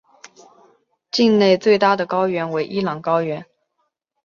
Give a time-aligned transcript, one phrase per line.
[1.11, 3.45] 境内最大的高原为伊朗高原。